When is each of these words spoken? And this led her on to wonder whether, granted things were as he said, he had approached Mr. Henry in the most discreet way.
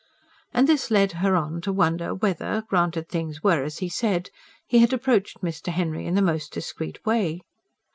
And 0.51 0.67
this 0.67 0.89
led 0.89 1.11
her 1.11 1.35
on 1.35 1.61
to 1.61 1.71
wonder 1.71 2.15
whether, 2.15 2.63
granted 2.67 3.07
things 3.07 3.43
were 3.43 3.61
as 3.61 3.77
he 3.77 3.87
said, 3.87 4.31
he 4.65 4.79
had 4.79 4.93
approached 4.93 5.41
Mr. 5.41 5.67
Henry 5.67 6.07
in 6.07 6.15
the 6.15 6.23
most 6.23 6.51
discreet 6.51 7.05
way. 7.05 7.41